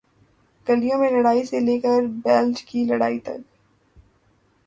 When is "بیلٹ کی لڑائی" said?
2.23-3.19